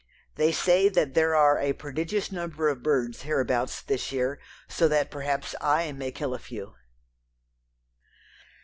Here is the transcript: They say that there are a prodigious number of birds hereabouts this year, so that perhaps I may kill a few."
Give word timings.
They 0.33 0.51
say 0.51 0.89
that 0.89 1.13
there 1.13 1.35
are 1.35 1.59
a 1.59 1.73
prodigious 1.73 2.31
number 2.31 2.69
of 2.69 2.81
birds 2.81 3.21
hereabouts 3.21 3.83
this 3.83 4.11
year, 4.11 4.39
so 4.67 4.87
that 4.87 5.11
perhaps 5.11 5.53
I 5.77 5.91
may 5.91 6.11
kill 6.11 6.33
a 6.33 6.39
few." 6.39 6.73